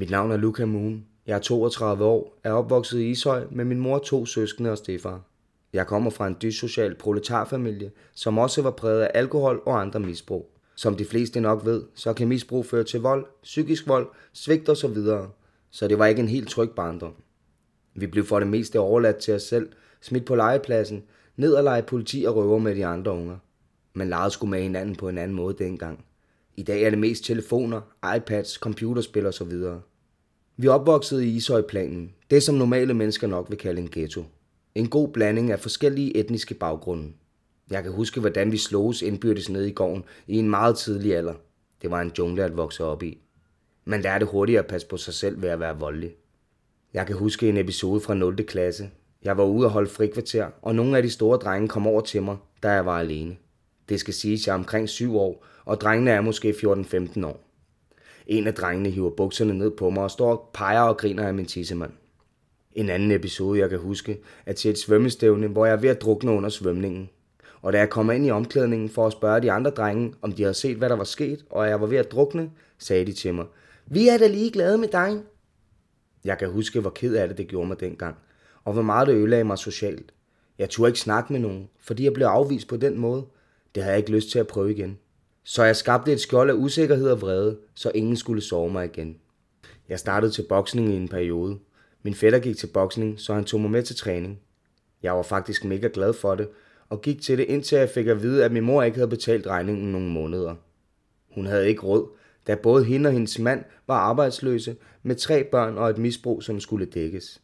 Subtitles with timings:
[0.00, 1.04] Mit navn er Luca Moon.
[1.26, 5.20] Jeg er 32 år, er opvokset i Ishøj med min mor, to søskende og stefar.
[5.72, 10.50] Jeg kommer fra en dyssocial proletarfamilie, som også var præget af alkohol og andre misbrug.
[10.74, 14.76] Som de fleste nok ved, så kan misbrug føre til vold, psykisk vold, svigt og
[14.76, 15.30] så videre.
[15.70, 17.14] Så det var ikke en helt tryg barndom.
[17.94, 19.68] Vi blev for det meste overladt til os selv,
[20.00, 21.02] smidt på legepladsen,
[21.36, 23.36] ned og lege politi og røver med de andre unger.
[23.94, 26.04] Man legede skulle med hinanden på en anden måde dengang.
[26.56, 27.80] I dag er det mest telefoner,
[28.16, 29.80] iPads, computerspil og så videre.
[30.60, 34.24] Vi er opvokset i Ishøjplanen, det som normale mennesker nok vil kalde en ghetto.
[34.74, 37.12] En god blanding af forskellige etniske baggrunde.
[37.70, 41.34] Jeg kan huske, hvordan vi sloges indbyrdes nede i gården i en meget tidlig alder.
[41.82, 43.18] Det var en jungle at vokse op i.
[43.84, 46.14] Man lærte hurtigt at passe på sig selv ved at være voldelig.
[46.94, 48.36] Jeg kan huske en episode fra 0.
[48.36, 48.90] klasse.
[49.22, 52.22] Jeg var ude og holde frikvarter, og nogle af de store drenge kom over til
[52.22, 53.36] mig, da jeg var alene.
[53.88, 57.49] Det skal siges, at jeg er omkring 7 år, og drengene er måske 14-15 år.
[58.30, 61.34] En af drengene hiver bukserne ned på mig og står og peger og griner af
[61.34, 61.92] min tissemand.
[62.72, 66.02] En anden episode, jeg kan huske, er til et svømmestævne, hvor jeg er ved at
[66.02, 67.10] drukne under svømningen.
[67.62, 70.42] Og da jeg kommer ind i omklædningen for at spørge de andre drenge, om de
[70.42, 73.34] havde set, hvad der var sket, og jeg var ved at drukne, sagde de til
[73.34, 73.46] mig,
[73.86, 75.22] vi er da lige glade med dig.
[76.24, 78.16] Jeg kan huske, hvor ked af det, det gjorde mig dengang,
[78.64, 80.12] og hvor meget det ødelagde mig socialt.
[80.58, 83.26] Jeg turde ikke snakke med nogen, fordi jeg blev afvist på den måde.
[83.74, 84.98] Det havde jeg ikke lyst til at prøve igen.
[85.44, 89.16] Så jeg skabte et skjold af usikkerhed og vrede, så ingen skulle sove mig igen.
[89.88, 91.58] Jeg startede til boksning i en periode.
[92.02, 94.40] Min fætter gik til boksning, så han tog mig med til træning.
[95.02, 96.48] Jeg var faktisk mega glad for det,
[96.88, 99.46] og gik til det indtil jeg fik at vide, at min mor ikke havde betalt
[99.46, 100.54] regningen nogle måneder.
[101.34, 102.08] Hun havde ikke råd,
[102.46, 106.60] da både hende og hendes mand var arbejdsløse med tre børn og et misbrug, som
[106.60, 107.40] skulle dækkes.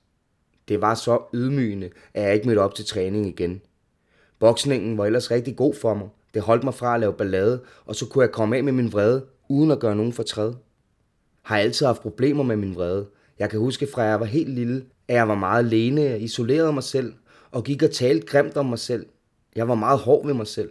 [0.68, 3.62] Det var så ydmygende, at jeg ikke mødte op til træning igen.
[4.38, 6.08] Boksningen var ellers rigtig god for mig.
[6.36, 8.92] Det holdt mig fra at lave ballade, og så kunne jeg komme af med min
[8.92, 10.52] vrede, uden at gøre nogen fortræd.
[11.42, 13.06] Har altid haft problemer med min vrede.
[13.38, 16.72] Jeg kan huske fra jeg var helt lille, at jeg var meget alene, jeg isolerede
[16.72, 17.12] mig selv,
[17.50, 19.06] og gik og talte grimt om mig selv.
[19.54, 20.70] Jeg var meget hård ved mig selv.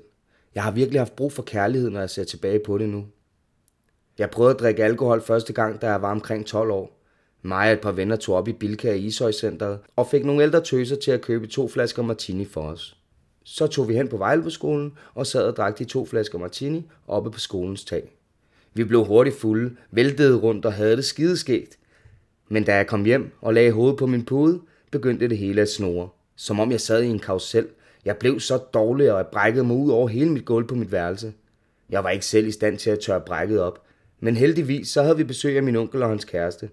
[0.56, 3.06] Jeg har virkelig haft brug for kærlighed, når jeg ser tilbage på det nu.
[4.18, 7.02] Jeg prøvede at drikke alkohol første gang, da jeg var omkring 12 år.
[7.42, 10.62] Mig og et par venner tog op i Bilka i Ishøjcenteret og fik nogle ældre
[10.62, 12.98] tøser til at købe to flasker martini for os.
[13.48, 17.32] Så tog vi hen på Vejlebeskolen og sad og drak de to flasker martini oppe
[17.32, 18.16] på skolens tag.
[18.74, 21.78] Vi blev hurtigt fulde, væltede rundt og havde det skideskægt.
[22.50, 24.62] Men da jeg kom hjem og lagde hovedet på min pude,
[24.92, 26.10] begyndte det hele at snore.
[26.36, 27.68] Som om jeg sad i en karusel.
[28.06, 30.92] Jeg blev så dårlig, og jeg brækkede mig ud over hele mit gulv på mit
[30.92, 31.34] værelse.
[31.90, 33.82] Jeg var ikke selv i stand til at tørre brækket op,
[34.20, 36.70] men heldigvis så havde vi besøg af min onkel og hans kæreste.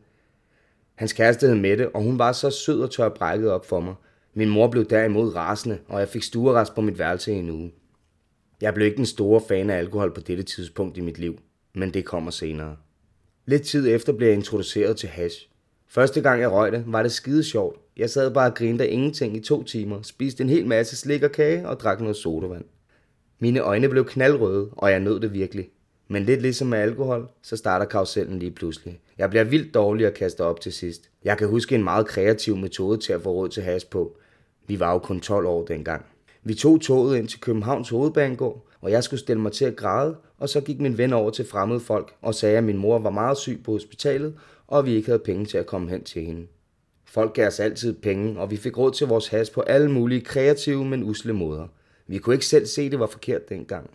[0.95, 3.95] Hans kæreste hed Mette, og hun var så sød og tør brækket op for mig.
[4.35, 7.73] Min mor blev derimod rasende, og jeg fik stuerest på mit værelse i en uge.
[8.61, 11.39] Jeg blev ikke den store fan af alkohol på dette tidspunkt i mit liv,
[11.75, 12.77] men det kommer senere.
[13.47, 15.49] Lidt tid efter blev jeg introduceret til hash.
[15.89, 17.81] Første gang jeg røg det, var det skide sjovt.
[17.97, 21.23] Jeg sad bare og grinede af ingenting i to timer, spiste en hel masse slik
[21.23, 22.65] og kage og drak noget sodavand.
[23.39, 25.69] Mine øjne blev knaldrøde, og jeg nød det virkelig.
[26.09, 29.01] Men lidt ligesom med alkohol, så starter karusellen lige pludselig.
[29.19, 31.11] Jeg bliver vildt dårlig og kaster op til sidst.
[31.25, 34.17] Jeg kan huske en meget kreativ metode til at få råd til has på.
[34.73, 36.05] Vi var jo kun 12 år dengang.
[36.43, 40.17] Vi tog toget ind til Københavns hovedbanegård, og jeg skulle stille mig til at græde,
[40.39, 43.11] og så gik min ven over til fremmede folk og sagde, at min mor var
[43.11, 44.35] meget syg på hospitalet,
[44.67, 46.47] og at vi ikke havde penge til at komme hen til hende.
[47.05, 50.21] Folk gav os altid penge, og vi fik råd til vores has på alle mulige
[50.21, 51.67] kreative, men usle måder.
[52.07, 53.91] Vi kunne ikke selv se, at det var forkert dengang.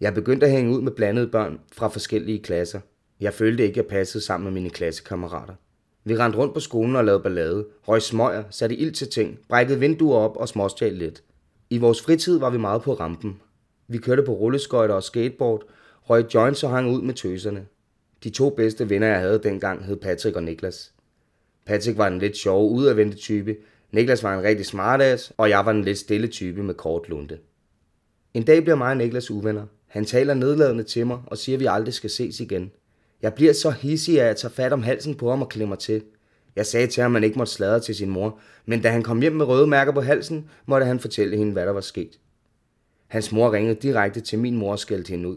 [0.00, 2.80] Jeg begyndte at hænge ud med blandede børn fra forskellige klasser.
[3.20, 5.54] Jeg følte ikke, at jeg passede sammen med mine klassekammerater.
[6.04, 9.80] Vi rendte rundt på skolen og lavede ballade, røg smøger, satte ild til ting, brækkede
[9.80, 11.22] vinduer op og småstjal lidt.
[11.70, 13.40] I vores fritid var vi meget på rampen.
[13.88, 15.62] Vi kørte på rulleskøjter og skateboard,
[16.02, 17.66] røg joints og hang ud med tøserne.
[18.24, 20.92] De to bedste venner, jeg havde dengang, hed Patrick og Niklas.
[21.66, 23.56] Patrick var en lidt sjov, udadvendte type.
[23.92, 27.38] Niklas var en rigtig smartass, og jeg var en lidt stille type med kort lunte.
[28.34, 29.66] En dag bliver mig og Niklas uvenner.
[29.86, 32.72] Han taler nedladende til mig og siger, at vi aldrig skal ses igen.
[33.24, 36.02] Jeg bliver så hissig, at jeg tager fat om halsen på ham og klemmer til.
[36.56, 39.02] Jeg sagde til ham, at han ikke måtte sladre til sin mor, men da han
[39.02, 42.18] kom hjem med røde mærker på halsen, måtte han fortælle hende, hvad der var sket.
[43.06, 45.36] Hans mor ringede direkte til min mor og skældte hende ud.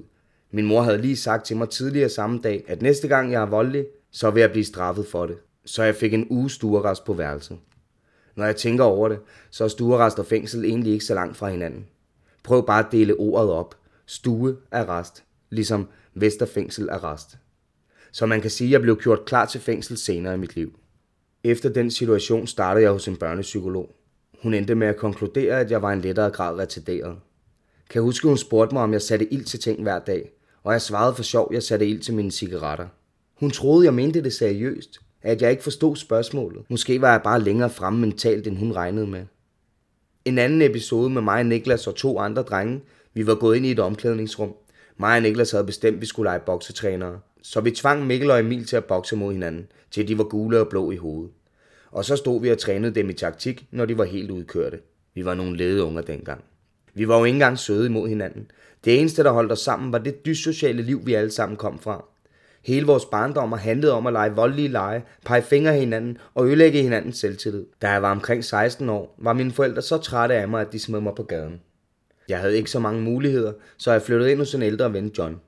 [0.52, 3.46] Min mor havde lige sagt til mig tidligere samme dag, at næste gang jeg er
[3.46, 5.38] voldelig, så vil jeg blive straffet for det.
[5.66, 7.58] Så jeg fik en uge stuerrest på værelset.
[8.36, 9.20] Når jeg tænker over det,
[9.50, 11.86] så er stuerrest og fængsel egentlig ikke så langt fra hinanden.
[12.44, 13.76] Prøv bare at dele ordet op.
[14.06, 17.38] Stue rest, ligesom Vesterfængsel rest.
[18.12, 20.80] Så man kan sige, at jeg blev gjort klar til fængsel senere i mit liv.
[21.44, 23.96] Efter den situation startede jeg hos en børnepsykolog.
[24.44, 27.18] Hun endte med at konkludere, at jeg var en lettere grad retarderet.
[27.90, 30.32] Kan huske, hun spurgte mig, om jeg satte ild til ting hver dag,
[30.64, 32.88] og jeg svarede for sjov, jeg satte ild til mine cigaretter.
[33.40, 36.66] Hun troede, jeg mente det seriøst, at jeg ikke forstod spørgsmålet.
[36.70, 39.26] Måske var jeg bare længere fremme mentalt, end hun regnede med.
[40.26, 42.82] En anden episode med mig, Niklas og to andre drenge.
[43.14, 44.54] Vi var gået ind i et omklædningsrum.
[44.98, 47.20] Mig og Niklas havde bestemt, at vi skulle lege boksetrænere.
[47.50, 50.60] Så vi tvang Mikkel og Emil til at bokse mod hinanden, til de var gule
[50.60, 51.32] og blå i hovedet.
[51.92, 54.80] Og så stod vi og trænede dem i taktik, når de var helt udkørte.
[55.14, 56.44] Vi var nogle lede unger dengang.
[56.94, 58.52] Vi var jo ikke engang søde imod hinanden.
[58.86, 62.06] Det eneste, der holdt os sammen, var det dyssociale liv, vi alle sammen kom fra.
[62.66, 66.82] Hele vores barndom handlede om at lege voldelige lege, pege fingre af hinanden og ødelægge
[66.82, 67.66] hinandens selvtillid.
[67.82, 70.80] Da jeg var omkring 16 år, var mine forældre så trætte af mig, at de
[70.80, 71.62] smed mig på gaden.
[72.30, 75.40] Jeg havde ikke så mange muligheder, så jeg flyttede ind hos en ældre ven, John.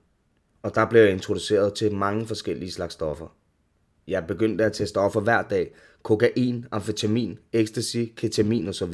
[0.64, 3.36] Og der blev jeg introduceret til mange forskellige slags stoffer.
[4.08, 5.74] Jeg begyndte at tage stoffer hver dag.
[6.04, 8.94] Kokain, amfetamin, ecstasy, ketamin osv.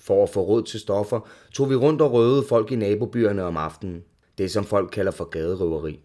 [0.00, 3.56] For at få råd til stoffer, tog vi rundt og røvede folk i nabobyerne om
[3.56, 4.04] aftenen.
[4.38, 6.00] Det som folk kalder for gaderøveri.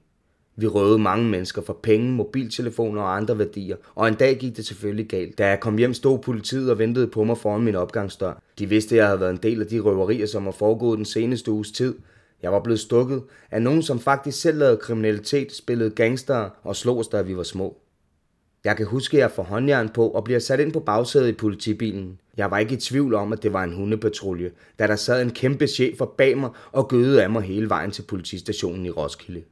[0.56, 4.65] Vi røvede mange mennesker for penge, mobiltelefoner og andre værdier, og en dag gik det
[4.65, 5.38] selvfølgelig galt.
[5.38, 8.42] Da jeg kom hjem, stod politiet og ventede på mig foran min opgangsdør.
[8.59, 11.06] De vidste, at jeg havde været en del af de røverier, som var foregået den
[11.06, 11.95] seneste uges tid.
[12.44, 16.98] Jeg var blevet stukket af nogen, som faktisk selv lavede kriminalitet, spillede gangster og slog
[16.98, 17.78] os, da vi var små.
[18.64, 21.34] Jeg kan huske, at jeg får håndjern på og bliver sat ind på bagsædet i
[21.34, 22.20] politibilen.
[22.38, 25.32] Jeg var ikke i tvivl om, at det var en hundepatrulje, da der sad en
[25.32, 29.44] kæmpe chef bag mig og gøede af mig hele vejen til politistationen i Roskilde.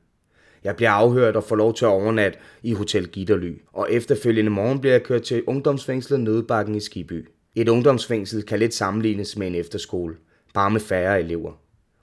[0.63, 4.80] Jeg bliver afhørt og får lov til at overnatte i Hotel Gitterly, og efterfølgende morgen
[4.80, 7.27] bliver jeg kørt til ungdomsfængslet Nødbakken i Skiby.
[7.56, 10.15] Et ungdomsfængsel kan lidt sammenlignes med en efterskole,
[10.53, 11.51] bare med færre elever.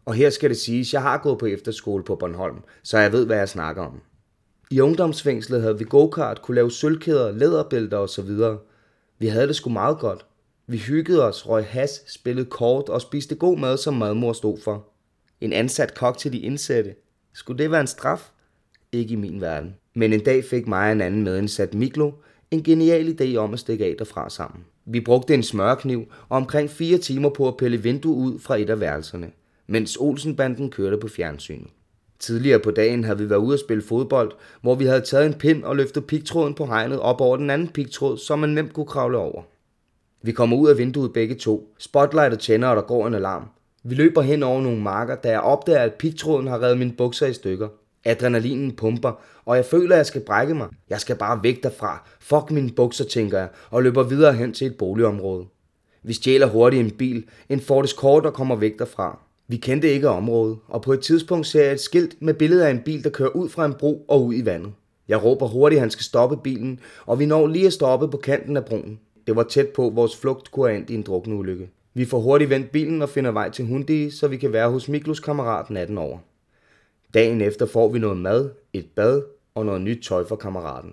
[0.07, 3.27] Og her skal det siges, jeg har gået på efterskole på Bornholm, så jeg ved,
[3.27, 4.01] hvad jeg snakker om.
[4.71, 8.31] I ungdomsfængslet havde vi go-kart, kunne lave sølvkæder, læderbælter osv.
[9.19, 10.27] Vi havde det sgu meget godt.
[10.67, 14.89] Vi hyggede os, røg has, spillede kort og spiste god mad, som madmor stod for.
[15.41, 16.95] En ansat kok til de indsatte.
[17.35, 18.31] Skulle det være en straf?
[18.93, 19.75] Ikke i min verden.
[19.95, 22.13] Men en dag fik mig og en anden medansat Miklo
[22.51, 24.65] en genial idé om at stikke af derfra sammen.
[24.85, 28.71] Vi brugte en smørkniv og omkring fire timer på at pille vinduet ud fra et
[28.71, 29.31] af værelserne,
[29.67, 31.69] mens Olsenbanden kørte på fjernsynet.
[32.19, 34.33] Tidligere på dagen havde vi været ude at spille fodbold,
[34.63, 37.69] hvor vi havde taget en pind og løftet pigtråden på hegnet op over den anden
[37.69, 39.43] pigtråd, som man nemt kunne kravle over.
[40.23, 41.75] Vi kommer ud af vinduet begge to.
[41.79, 43.49] Spotlightet tænder, og der går en alarm.
[43.85, 47.27] Vi løber hen over nogle marker, da jeg opdager, at pigtråden har reddet mine bukser
[47.27, 47.69] i stykker.
[48.05, 49.13] Adrenalinen pumper,
[49.45, 50.69] og jeg føler, at jeg skal brække mig.
[50.91, 52.09] Jeg skal bare væk derfra.
[52.21, 55.47] Fuck mine bukser, tænker jeg, og løber videre hen til et boligområde.
[56.03, 59.26] Vi stjæler hurtigt en bil, en Ford Escort, der kommer væk derfra.
[59.49, 62.71] Vi kendte ikke området, og på et tidspunkt ser jeg et skilt med billede af
[62.71, 64.73] en bil, der kører ud fra en bro og ud i vandet.
[65.09, 68.17] Jeg råber hurtigt, at han skal stoppe bilen, og vi når lige at stoppe på
[68.17, 69.01] kanten af broen.
[69.27, 71.71] Det var tæt på, vores flugt kunne have endt i en drukneulykke.
[71.95, 74.89] Vi får hurtigt vendt bilen og finder vej til Hundi, så vi kan være hos
[74.89, 76.19] Miklus kammerat natten over.
[77.15, 79.23] Dagen efter får vi noget mad, et bad
[79.55, 80.93] og noget nyt tøj for kammeraten.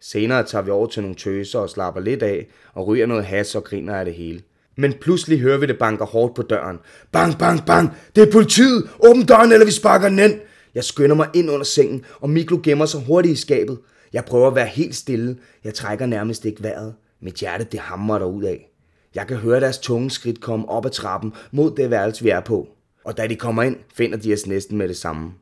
[0.00, 3.54] Senere tager vi over til nogle tøser og slapper lidt af og ryger noget has
[3.54, 4.42] og griner af det hele.
[4.76, 6.78] Men pludselig hører vi det banker hårdt på døren.
[7.12, 7.90] Bang, bang, bang!
[8.16, 8.88] Det er politiet!
[9.00, 10.40] Åbn døren, eller vi sparker den ind!
[10.74, 13.78] Jeg skynder mig ind under sengen, og Miklo gemmer sig hurtigt i skabet.
[14.12, 15.36] Jeg prøver at være helt stille.
[15.64, 16.94] Jeg trækker nærmest ikke vejret.
[17.20, 18.68] Mit hjerte, det hammer ud af.
[19.14, 22.40] Jeg kan høre deres tunge skridt komme op ad trappen mod det værelse, vi er
[22.40, 22.68] på.
[23.04, 25.32] Og da de kommer ind, finder de os næsten med det samme.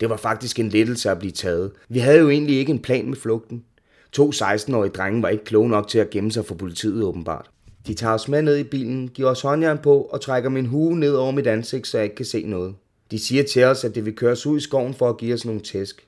[0.00, 1.72] Det var faktisk en lettelse at blive taget.
[1.88, 3.64] Vi havde jo egentlig ikke en plan med flugten.
[4.12, 7.50] To 16-årige drenge var ikke kloge nok til at gemme sig for politiet åbenbart.
[7.86, 10.98] De tager os med ned i bilen, giver os håndjern på og trækker min hue
[10.98, 12.74] ned over mit ansigt, så jeg ikke kan se noget.
[13.10, 15.34] De siger til os, at det vil køre os ud i skoven for at give
[15.34, 16.06] os nogle tæsk.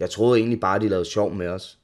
[0.00, 1.78] Jeg troede egentlig bare, at de lavede sjov med os.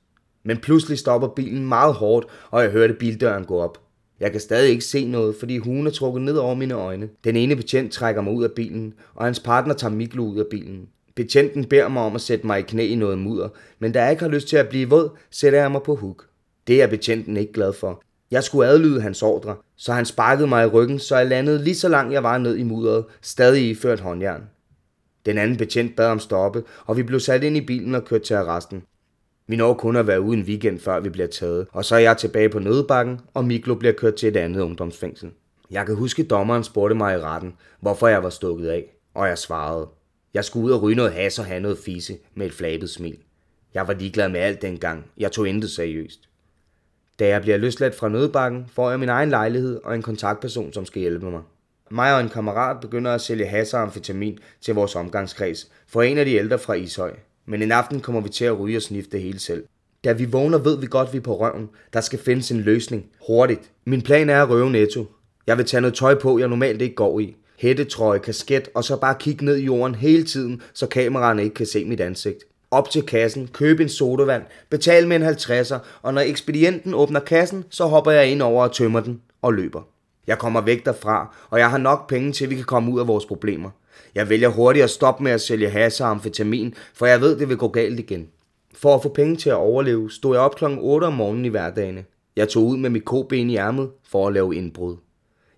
[0.44, 3.80] Men pludselig stopper bilen meget hårdt, og jeg hørte bildøren gå op.
[4.20, 7.08] Jeg kan stadig ikke se noget, fordi huen er trukket ned over mine øjne.
[7.24, 10.46] Den ene betjent trækker mig ud af bilen, og hans partner tager Miklo ud af
[10.50, 10.88] bilen.
[11.14, 14.10] Betjenten beder mig om at sætte mig i knæ i noget mudder, men da jeg
[14.10, 16.26] ikke har lyst til at blive våd, sætter jeg mig på huk.
[16.66, 18.02] Det er betjenten ikke glad for.
[18.32, 21.74] Jeg skulle adlyde hans ordre, så han sparkede mig i ryggen, så jeg landede lige
[21.74, 24.42] så langt jeg var ned i mudderet, stadig iført håndjern.
[25.26, 28.22] Den anden betjent bad om stoppe, og vi blev sat ind i bilen og kørt
[28.22, 28.82] til arresten.
[29.46, 31.98] Vi når kun at være ude en weekend, før vi bliver taget, og så er
[31.98, 35.30] jeg tilbage på nødbakken, og Miklo bliver kørt til et andet ungdomsfængsel.
[35.70, 39.28] Jeg kan huske, at dommeren spurgte mig i retten, hvorfor jeg var stukket af, og
[39.28, 39.88] jeg svarede.
[40.34, 43.18] Jeg skulle ud og ryge noget has og have noget fise med et flabet smil.
[43.74, 45.04] Jeg var ligeglad med alt dengang.
[45.18, 46.28] Jeg tog intet seriøst.
[47.22, 50.86] Da jeg bliver løsladt fra nødbakken, får jeg min egen lejlighed og en kontaktperson, som
[50.86, 51.40] skal hjælpe mig.
[51.90, 56.18] Mig og en kammerat begynder at sælge has og amfetamin til vores omgangskreds for en
[56.18, 57.12] af de ældre fra Ishøj.
[57.46, 59.64] Men en aften kommer vi til at ryge og snifte det hele selv.
[60.04, 61.68] Da vi vågner, ved vi godt, at vi er på røven.
[61.92, 63.06] Der skal findes en løsning.
[63.26, 63.70] Hurtigt.
[63.84, 65.06] Min plan er at røve netto.
[65.46, 68.96] Jeg vil tage noget tøj på, jeg normalt ikke går i hættetrøje, kasket, og så
[68.96, 72.90] bare kigge ned i jorden hele tiden, så kameraerne ikke kan se mit ansigt op
[72.90, 77.84] til kassen, købe en sodavand, betale med en 50'er, og når ekspedienten åbner kassen, så
[77.86, 79.82] hopper jeg ind over og tømmer den og løber.
[80.26, 83.00] Jeg kommer væk derfra, og jeg har nok penge til, at vi kan komme ud
[83.00, 83.70] af vores problemer.
[84.14, 87.48] Jeg vælger hurtigt at stoppe med at sælge has og amfetamin, for jeg ved, det
[87.48, 88.28] vil gå galt igen.
[88.74, 90.64] For at få penge til at overleve, stod jeg op kl.
[90.80, 92.04] 8 om morgenen i hverdagene.
[92.36, 94.96] Jeg tog ud med mit koben i ærmet for at lave indbrud.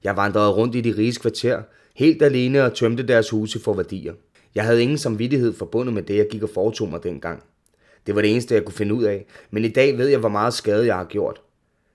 [0.05, 1.63] Jeg vandrede rundt i de rige kvarter,
[1.97, 4.13] helt alene og tømte deres huse for værdier.
[4.55, 7.43] Jeg havde ingen samvittighed forbundet med det, jeg gik og foretog mig dengang.
[8.07, 10.29] Det var det eneste, jeg kunne finde ud af, men i dag ved jeg, hvor
[10.29, 11.41] meget skade jeg har gjort.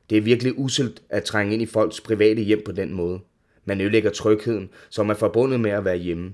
[0.09, 3.19] Det er virkelig uselt at trænge ind i folks private hjem på den måde.
[3.65, 6.33] Man ødelægger trygheden, som er forbundet med at være hjemme.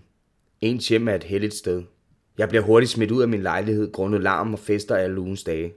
[0.61, 1.83] Ens hjem er et heldigt sted.
[2.37, 5.73] Jeg bliver hurtigt smidt ud af min lejlighed grundet larm og fester alle ugens dage.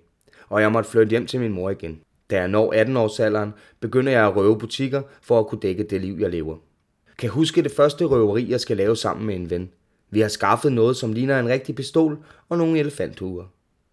[0.49, 2.01] Og jeg måtte flytte hjem til min mor igen.
[2.31, 3.51] Da jeg når 18-årsalderen,
[3.81, 6.57] begynder jeg at røve butikker for at kunne dække det liv, jeg lever.
[7.19, 9.71] Kan huske det første røveri, jeg skal lave sammen med en ven.
[10.11, 13.45] Vi har skaffet noget, som ligner en rigtig pistol og nogle elefanthuer.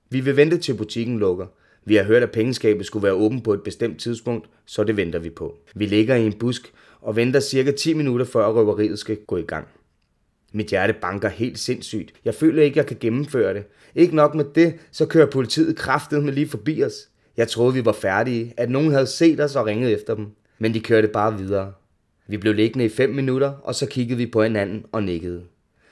[0.09, 1.45] Vi vil vente til butikken lukker.
[1.85, 5.19] Vi har hørt, at pengeskabet skulle være åben på et bestemt tidspunkt, så det venter
[5.19, 5.55] vi på.
[5.75, 9.41] Vi ligger i en busk og venter cirka 10 minutter før røveriet skal gå i
[9.41, 9.67] gang.
[10.53, 12.13] Mit hjerte banker helt sindssygt.
[12.25, 13.63] Jeg føler ikke, jeg kan gennemføre det.
[13.95, 17.09] Ikke nok med det, så kører politiet kraftet med lige forbi os.
[17.37, 20.27] Jeg troede, vi var færdige, at nogen havde set os og ringet efter dem.
[20.59, 21.73] Men de kørte bare videre.
[22.27, 25.43] Vi blev liggende i 5 minutter, og så kiggede vi på hinanden og nikkede.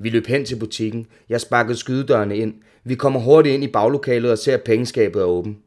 [0.03, 1.07] Vi løb hen til butikken.
[1.29, 2.53] Jeg sparkede skydedørene ind.
[2.83, 5.57] Vi kommer hurtigt ind i baglokalet og ser, at pengeskabet er åbent.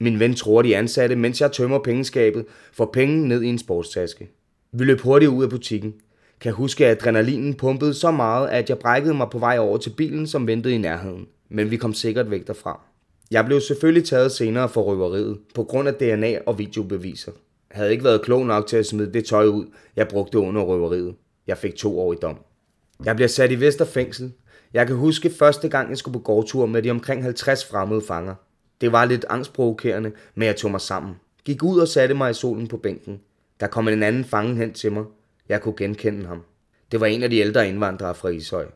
[0.00, 4.30] Min ven tror de ansatte, mens jeg tømmer pengeskabet, får penge ned i en sportstaske.
[4.72, 5.94] Vi løb hurtigt ud af butikken.
[6.40, 9.90] Kan huske, at adrenalinen pumpede så meget, at jeg brækkede mig på vej over til
[9.90, 11.26] bilen, som ventede i nærheden.
[11.48, 12.80] Men vi kom sikkert væk derfra.
[13.30, 17.32] Jeg blev selvfølgelig taget senere for røveriet, på grund af DNA og videobeviser.
[17.70, 20.62] Jeg havde ikke været klog nok til at smide det tøj ud, jeg brugte under
[20.62, 21.14] røveriet.
[21.46, 22.38] Jeg fik to år i dom.
[23.04, 24.32] Jeg bliver sat i Vesterfængsel.
[24.74, 28.34] Jeg kan huske første gang, jeg skulle på gårdtur med de omkring 50 fremmede fanger.
[28.80, 31.14] Det var lidt angstprovokerende, men jeg tog mig sammen.
[31.44, 33.20] Gik ud og satte mig i solen på bænken.
[33.60, 35.04] Der kom en anden fange hen til mig.
[35.48, 36.42] Jeg kunne genkende ham.
[36.92, 38.66] Det var en af de ældre indvandrere fra Ishøj.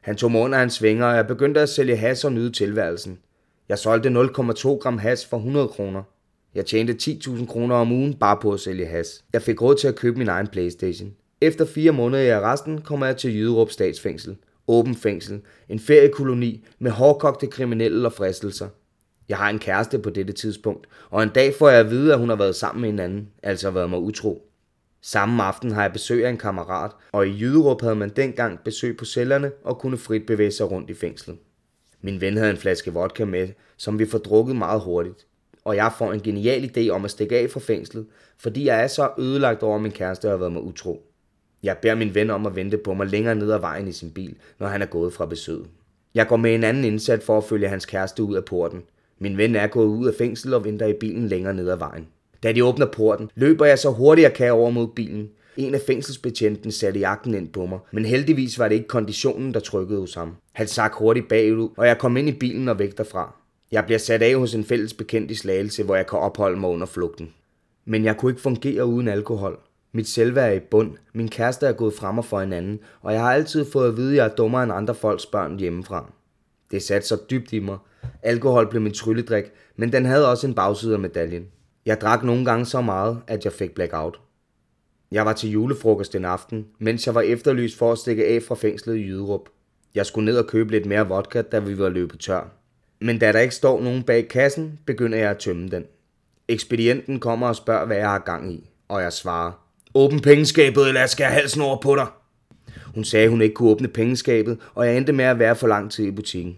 [0.00, 3.18] Han tog mig under hans svinger, og jeg begyndte at sælge has og nyde tilværelsen.
[3.68, 6.02] Jeg solgte 0,2 gram has for 100 kroner.
[6.54, 9.24] Jeg tjente 10.000 kroner om ugen bare på at sælge has.
[9.32, 11.14] Jeg fik råd til at købe min egen Playstation.
[11.40, 14.36] Efter fire måneder i arresten kommer jeg til Jyderup statsfængsel.
[14.68, 15.40] Åben fængsel.
[15.68, 18.68] En feriekoloni med hårdkogte kriminelle og fristelser.
[19.28, 22.18] Jeg har en kæreste på dette tidspunkt, og en dag får jeg at vide, at
[22.18, 24.48] hun har været sammen med en anden, altså været mig utro.
[25.02, 28.96] Samme aften har jeg besøg af en kammerat, og i Jyderup havde man dengang besøg
[28.96, 31.36] på cellerne og kunne frit bevæge sig rundt i fængslet.
[32.02, 35.26] Min ven havde en flaske vodka med, som vi får drukket meget hurtigt.
[35.64, 38.06] Og jeg får en genial idé om at stikke af fra fængslet,
[38.38, 41.07] fordi jeg er så ødelagt over, at min kæreste har været mig utro.
[41.62, 44.10] Jeg beder min ven om at vente på mig længere ned ad vejen i sin
[44.10, 45.66] bil, når han er gået fra besøget.
[46.14, 48.82] Jeg går med en anden indsat for at følge hans kæreste ud af porten.
[49.18, 52.06] Min ven er gået ud af fængsel og venter i bilen længere ned ad vejen.
[52.42, 55.28] Da de åbner porten, løber jeg så hurtigt jeg kan over mod bilen.
[55.56, 59.60] En af fængselsbetjenten satte jagten ind på mig, men heldigvis var det ikke konditionen, der
[59.60, 60.36] trykkede hos ham.
[60.52, 63.34] Han sak hurtigt bagud, og jeg kom ind i bilen og væk derfra.
[63.72, 66.70] Jeg bliver sat af hos en fælles bekendt i Slagelse, hvor jeg kan opholde mig
[66.70, 67.32] under flugten.
[67.84, 69.58] Men jeg kunne ikke fungere uden alkohol.
[69.92, 73.12] Mit selvværd er i bund, min kæreste er gået frem og for en anden, og
[73.12, 76.12] jeg har altid fået at vide, at jeg er dummere end andre folks børn hjemmefra.
[76.70, 77.78] Det satte så dybt i mig.
[78.22, 79.44] Alkohol blev min trylledrik,
[79.76, 81.46] men den havde også en bagside af medaljen.
[81.86, 84.20] Jeg drak nogle gange så meget, at jeg fik blackout.
[85.12, 88.54] Jeg var til julefrokost den aften, mens jeg var efterlyst for at stikke af fra
[88.54, 89.48] fængslet i Jyderup.
[89.94, 92.48] Jeg skulle ned og købe lidt mere vodka, da vi var løbet tør.
[93.00, 95.84] Men da der ikke står nogen bag kassen, begynder jeg at tømme den.
[96.48, 99.67] Ekspedienten kommer og spørger, hvad jeg har gang i, og jeg svarer,
[99.98, 102.06] Åbn pengeskabet, eller jeg skal have halsen over på dig.
[102.94, 105.90] Hun sagde, hun ikke kunne åbne pengeskabet, og jeg endte med at være for lang
[105.90, 106.56] tid i butikken.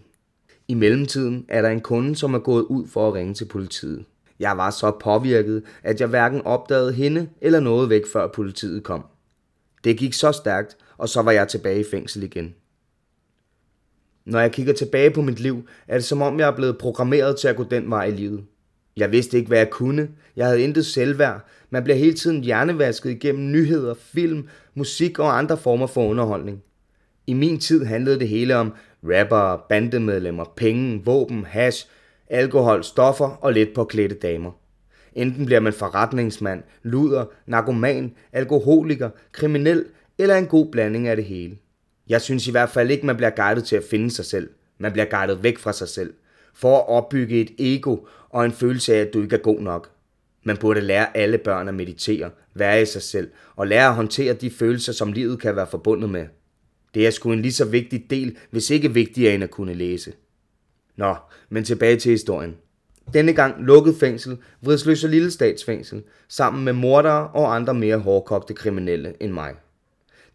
[0.67, 4.05] I mellemtiden er der en kunde, som er gået ud for at ringe til politiet.
[4.39, 9.05] Jeg var så påvirket, at jeg hverken opdagede hende eller noget væk, før politiet kom.
[9.83, 12.55] Det gik så stærkt, og så var jeg tilbage i fængsel igen.
[14.25, 17.39] Når jeg kigger tilbage på mit liv, er det som om jeg er blevet programmeret
[17.39, 18.43] til at gå den vej i livet.
[18.97, 20.09] Jeg vidste ikke, hvad jeg kunne.
[20.35, 21.45] Jeg havde intet selvværd.
[21.69, 26.63] Man bliver hele tiden hjernevasket igennem nyheder, film, musik og andre former for underholdning.
[27.27, 31.87] I min tid handlede det hele om rapper, bandemedlemmer, penge, våben, hash,
[32.29, 34.51] alkohol, stoffer og lidt påklædte damer.
[35.13, 39.85] Enten bliver man forretningsmand, luder, narkoman, alkoholiker, kriminel
[40.17, 41.57] eller en god blanding af det hele.
[42.09, 44.49] Jeg synes i hvert fald ikke, man bliver guidet til at finde sig selv.
[44.77, 46.13] Man bliver guidet væk fra sig selv.
[46.53, 47.97] For at opbygge et ego
[48.31, 49.89] og en følelse af, at du ikke er god nok.
[50.43, 54.33] Man burde lære alle børn at meditere, være i sig selv og lære at håndtere
[54.33, 56.25] de følelser, som livet kan være forbundet med.
[56.93, 60.13] Det er sgu en lige så vigtig del, hvis ikke vigtigere end at kunne læse.
[60.95, 61.15] Nå,
[61.49, 62.55] men tilbage til historien.
[63.13, 68.53] Denne gang lukket fængsel, Vridsløs og Lille Statsfængsel, sammen med mordere og andre mere hårdkogte
[68.53, 69.53] kriminelle end mig.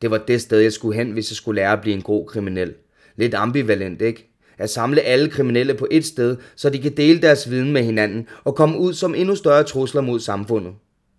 [0.03, 2.27] Det var det sted, jeg skulle hen, hvis jeg skulle lære at blive en god
[2.27, 2.75] kriminel.
[3.17, 4.36] Lidt ambivalent, ikke?
[4.59, 8.27] At samle alle kriminelle på et sted, så de kan dele deres viden med hinanden
[8.45, 10.73] og komme ud som endnu større trusler mod samfundet.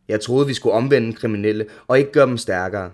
[0.07, 2.91] Jeg troede, vi skulle omvende kriminelle og ikke gøre dem stærkere.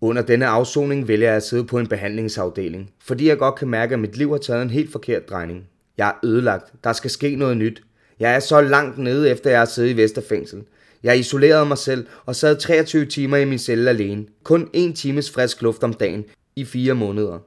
[0.00, 3.92] Under denne afsoning vælger jeg at sidde på en behandlingsafdeling, fordi jeg godt kan mærke,
[3.92, 5.68] at mit liv har taget en helt forkert drejning.
[5.98, 6.72] Jeg er ødelagt.
[6.84, 7.82] Der skal ske noget nyt.
[8.20, 10.62] Jeg er så langt nede, efter jeg har siddet i Vesterfængsel.
[11.02, 14.26] Jeg isolerede mig selv og sad 23 timer i min celle alene.
[14.42, 16.24] Kun en times frisk luft om dagen
[16.56, 17.38] i fire måneder.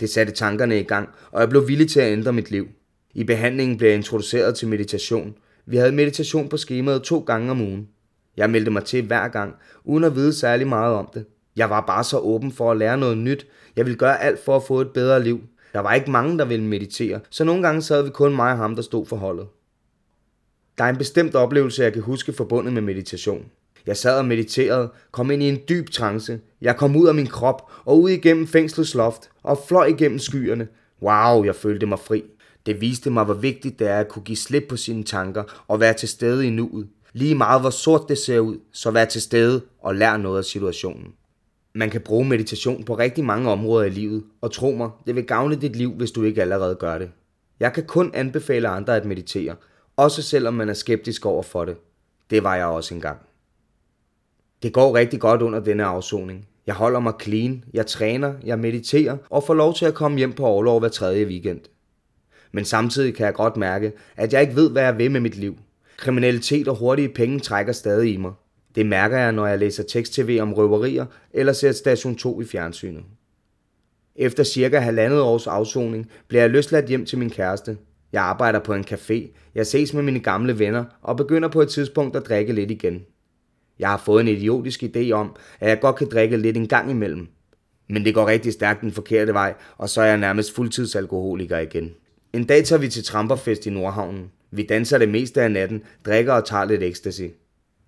[0.00, 2.68] Det satte tankerne i gang, og jeg blev villig til at ændre mit liv.
[3.14, 5.34] I behandlingen blev jeg introduceret til meditation.
[5.66, 7.88] Vi havde meditation på skemaet to gange om ugen.
[8.36, 11.26] Jeg meldte mig til hver gang, uden at vide særlig meget om det.
[11.56, 13.46] Jeg var bare så åben for at lære noget nyt.
[13.76, 15.40] Jeg ville gøre alt for at få et bedre liv.
[15.72, 18.58] Der var ikke mange, der ville meditere, så nogle gange sad vi kun mig og
[18.58, 19.46] ham, der stod for holdet.
[20.78, 23.44] Der er en bestemt oplevelse, jeg kan huske forbundet med meditation.
[23.86, 26.40] Jeg sad og mediterede, kom ind i en dyb trance.
[26.60, 30.68] Jeg kom ud af min krop og ud igennem fængslets loft og fløj igennem skyerne.
[31.02, 32.24] Wow, jeg følte mig fri.
[32.66, 35.80] Det viste mig, hvor vigtigt det er at kunne give slip på sine tanker og
[35.80, 36.88] være til stede i nuet.
[37.12, 40.44] Lige meget hvor sort det ser ud, så vær til stede og lær noget af
[40.44, 41.12] situationen.
[41.74, 45.24] Man kan bruge meditation på rigtig mange områder i livet, og tro mig, det vil
[45.26, 47.10] gavne dit liv, hvis du ikke allerede gør det.
[47.60, 49.56] Jeg kan kun anbefale andre at meditere,
[49.96, 51.76] også selvom man er skeptisk over for det.
[52.30, 53.18] Det var jeg også engang.
[54.64, 56.48] Det går rigtig godt under denne afsoning.
[56.66, 60.32] Jeg holder mig clean, jeg træner, jeg mediterer og får lov til at komme hjem
[60.32, 61.60] på overlov hver tredje weekend.
[62.52, 65.36] Men samtidig kan jeg godt mærke, at jeg ikke ved, hvad jeg vil med mit
[65.36, 65.56] liv.
[65.96, 68.32] Kriminalitet og hurtige penge trækker stadig i mig.
[68.74, 73.02] Det mærker jeg, når jeg læser tekst-tv om røverier eller ser Station 2 i fjernsynet.
[74.16, 77.76] Efter cirka halvandet års afsoning bliver jeg løsladt hjem til min kæreste.
[78.12, 81.68] Jeg arbejder på en café, jeg ses med mine gamle venner og begynder på et
[81.68, 83.04] tidspunkt at drikke lidt igen.
[83.78, 86.90] Jeg har fået en idiotisk idé om, at jeg godt kan drikke lidt en gang
[86.90, 87.28] imellem.
[87.88, 91.94] Men det går rigtig stærkt den forkerte vej, og så er jeg nærmest fuldtidsalkoholiker igen.
[92.32, 94.30] En dag tager vi til Tramperfest i Nordhavnen.
[94.50, 97.22] Vi danser det meste af natten, drikker og tager lidt ecstasy.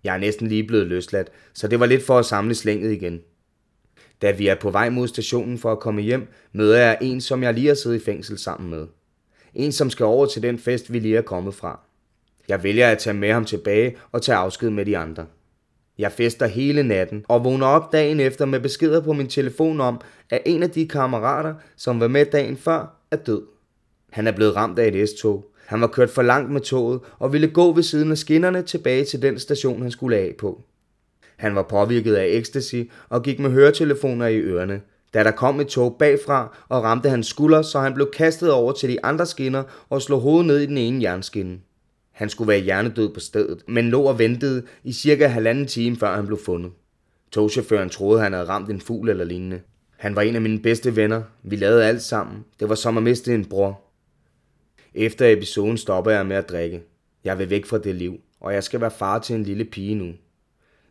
[0.04, 3.20] Jeg er næsten lige blevet løsladt, så det var lidt for at samle slænget igen.
[4.22, 7.42] Da vi er på vej mod stationen for at komme hjem, møder jeg en, som
[7.42, 8.86] jeg lige har siddet i fængsel sammen med.
[9.54, 11.80] En, som skal over til den fest, vi lige er kommet fra.
[12.48, 15.26] Jeg vælger at tage med ham tilbage og tage afsked med de andre.
[15.98, 20.00] Jeg fester hele natten og vågner op dagen efter med beskeder på min telefon om,
[20.30, 23.42] at en af de kammerater, som var med dagen før, er død.
[24.12, 25.44] Han er blevet ramt af et S-tog.
[25.66, 29.04] Han var kørt for langt med toget og ville gå ved siden af skinnerne tilbage
[29.04, 30.62] til den station, han skulle af på.
[31.36, 34.80] Han var påvirket af ecstasy og gik med høretelefoner i ørerne.
[35.14, 38.72] Da der kom et tog bagfra og ramte hans skulder, så han blev kastet over
[38.72, 41.58] til de andre skinner og slog hovedet ned i den ene jernskinne.
[42.16, 46.14] Han skulle være hjernedød på stedet, men lå og ventede i cirka halvanden time, før
[46.14, 46.72] han blev fundet.
[47.30, 49.60] Togchaufføren troede, han havde ramt en fugl eller lignende.
[49.96, 51.22] Han var en af mine bedste venner.
[51.42, 52.44] Vi lavede alt sammen.
[52.60, 53.80] Det var som at miste en bror.
[54.94, 56.82] Efter episoden stopper jeg med at drikke.
[57.24, 59.94] Jeg vil væk fra det liv, og jeg skal være far til en lille pige
[59.94, 60.12] nu.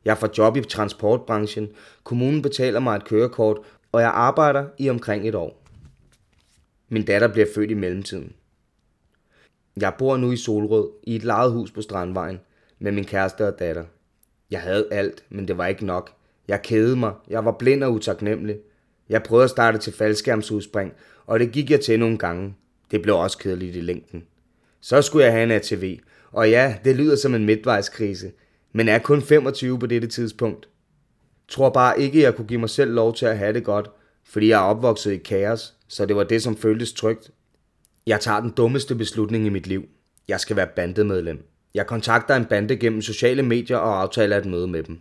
[0.05, 1.69] Jeg får job i transportbranchen,
[2.03, 3.57] kommunen betaler mig et kørekort,
[3.91, 5.63] og jeg arbejder i omkring et år.
[6.89, 8.33] Min datter bliver født i mellemtiden.
[9.81, 12.39] Jeg bor nu i Solrød, i et lejet hus på Strandvejen,
[12.79, 13.83] med min kæreste og datter.
[14.51, 16.11] Jeg havde alt, men det var ikke nok.
[16.47, 18.57] Jeg kædede mig, jeg var blind og utaknemmelig.
[19.09, 20.93] Jeg prøvede at starte til faldskærmsudspring,
[21.25, 22.55] og det gik jeg til nogle gange.
[22.91, 24.23] Det blev også kedeligt i længden.
[24.81, 25.99] Så skulle jeg have en ATV,
[26.31, 28.31] og ja, det lyder som en midtvejskrise,
[28.73, 30.69] men er kun 25 på dette tidspunkt.
[31.47, 33.91] Tror bare ikke, jeg kunne give mig selv lov til at have det godt,
[34.23, 37.31] fordi jeg er opvokset i kaos, så det var det, som føltes trygt.
[38.07, 39.85] Jeg tager den dummeste beslutning i mit liv.
[40.27, 41.47] Jeg skal være bandemedlem.
[41.73, 44.99] Jeg kontakter en bande gennem sociale medier og aftaler et møde med dem.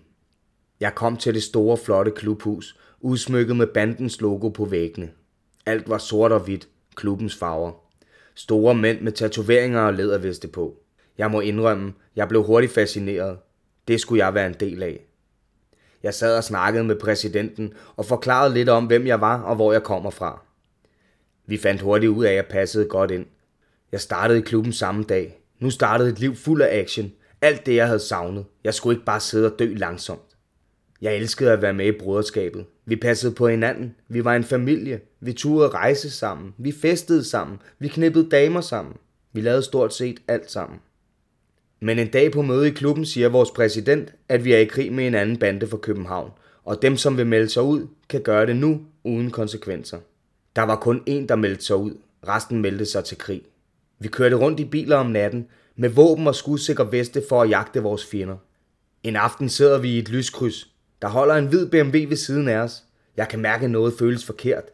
[0.81, 5.11] Jeg kom til det store, flotte klubhus, udsmykket med bandens logo på væggene.
[5.67, 7.73] Alt var sort og hvidt, klubbens farver.
[8.35, 10.75] Store mænd med tatoveringer og læderveste på.
[11.19, 13.39] Jeg må indrømme, jeg blev hurtigt fascineret.
[13.89, 15.01] Det skulle jeg være en del af.
[16.03, 19.73] Jeg sad og snakkede med præsidenten og forklarede lidt om, hvem jeg var og hvor
[19.73, 20.43] jeg kommer fra.
[21.47, 23.27] Vi fandt hurtigt ud af, at jeg passede godt ind.
[23.93, 25.41] Jeg startede i klubben samme dag.
[25.61, 27.13] Nu startede et liv fuld af action.
[27.41, 28.45] Alt det, jeg havde savnet.
[28.65, 30.37] Jeg skulle ikke bare sidde og dø langsomt.
[31.03, 32.65] Jeg elskede at være med i broderskabet.
[32.87, 33.95] Vi passede på hinanden.
[34.09, 35.01] Vi var en familie.
[35.21, 36.55] Vi turde rejse sammen.
[36.59, 37.59] Vi festede sammen.
[37.79, 38.95] Vi knippede damer sammen.
[39.33, 40.79] Vi lavede stort set alt sammen.
[41.81, 44.93] Men en dag på møde i klubben siger vores præsident, at vi er i krig
[44.93, 46.31] med en anden bande fra København,
[46.65, 49.99] og dem, som vil melde sig ud, kan gøre det nu uden konsekvenser.
[50.57, 51.93] Der var kun én, der meldte sig ud.
[52.29, 53.43] Resten meldte sig til krig.
[53.99, 57.83] Vi kørte rundt i biler om natten, med våben og skudsikre veste for at jagte
[57.83, 58.37] vores fjender.
[59.03, 60.71] En aften sidder vi i et lyskryds.
[61.03, 62.83] Der holder en hvid BMW ved siden af os.
[63.17, 64.65] Jeg kan mærke, at noget føles forkert.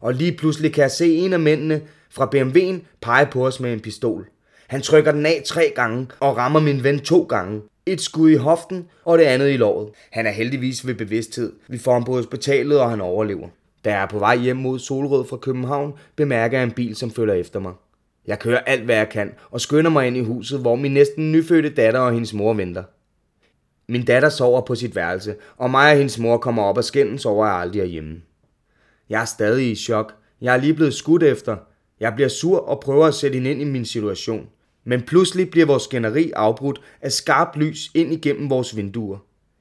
[0.00, 3.72] Og lige pludselig kan jeg se en af mændene fra BMW'en pege på os med
[3.72, 4.28] en pistol.
[4.66, 7.62] Han trykker den af tre gange og rammer min ven to gange.
[7.86, 9.88] Et skud i hoften og det andet i låret.
[10.10, 11.52] Han er heldigvis ved bevidsthed.
[11.68, 13.48] Vi får ham på hospitalet, og han overlever.
[13.84, 17.10] Da jeg er på vej hjem mod Solrød fra København, bemærker jeg en bil, som
[17.10, 17.72] følger efter mig.
[18.26, 21.32] Jeg kører alt, hvad jeg kan, og skynder mig ind i huset, hvor min næsten
[21.32, 22.82] nyfødte datter og hendes mor venter.
[23.88, 27.26] Min datter sover på sit værelse, og mig og hendes mor kommer op og skændes
[27.26, 28.22] over, at jeg aldrig er hjemme.
[29.08, 30.14] Jeg er stadig i chok.
[30.40, 31.56] Jeg er lige blevet skudt efter.
[32.00, 34.48] Jeg bliver sur og prøver at sætte hende ind i min situation.
[34.84, 39.18] Men pludselig bliver vores skænderi afbrudt af skarpt lys ind igennem vores vinduer.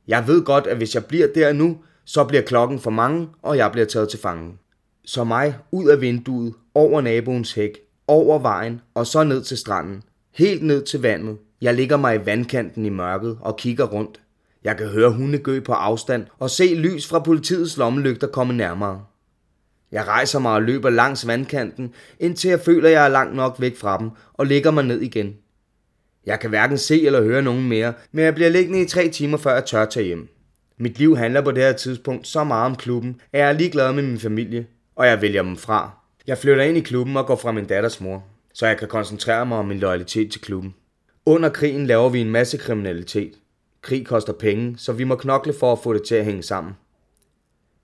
[0.08, 1.78] Jeg ved godt, at hvis jeg bliver der nu,
[2.10, 4.58] så bliver klokken for mange, og jeg bliver taget til fange.
[5.06, 10.04] Så mig ud af vinduet, over naboens hæk, over vejen og så ned til stranden.
[10.34, 11.38] Helt ned til vandet.
[11.62, 14.22] Jeg ligger mig i vandkanten i mørket og kigger rundt.
[14.64, 19.04] Jeg kan høre hundegø på afstand og se lys fra politiets lommelygter komme nærmere.
[19.92, 23.78] Jeg rejser mig og løber langs vandkanten, indtil jeg føler, jeg er langt nok væk
[23.78, 25.36] fra dem, og ligger mig ned igen.
[26.26, 29.38] Jeg kan hverken se eller høre nogen mere, men jeg bliver liggende i tre timer,
[29.38, 30.39] før jeg tør tage hjem.
[30.82, 33.94] Mit liv handler på det her tidspunkt så meget om klubben, at jeg er ligeglad
[33.94, 35.92] med min familie, og jeg vælger dem fra.
[36.28, 39.46] Jeg flytter ind i klubben og går fra min datters mor, så jeg kan koncentrere
[39.46, 40.76] mig om min loyalitet til klubben.
[41.26, 43.34] Under krigen laver vi en masse kriminalitet.
[43.82, 46.74] Krig koster penge, så vi må knokle for at få det til at hænge sammen.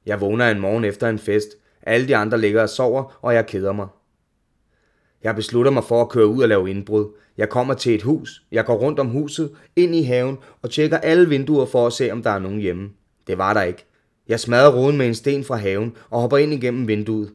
[0.05, 1.49] Jeg vågner en morgen efter en fest.
[1.81, 3.88] Alle de andre ligger og sover, og jeg keder mig.
[5.23, 7.05] Jeg beslutter mig for at køre ud og lave indbrud.
[7.38, 8.43] Jeg kommer til et hus.
[8.52, 12.12] Jeg går rundt om huset, ind i haven og tjekker alle vinduer for at se,
[12.12, 12.89] om der er nogen hjemme.
[13.28, 13.86] Det var der ikke.
[14.28, 17.32] Jeg smadrer roden med en sten fra haven og hopper ind igennem vinduet.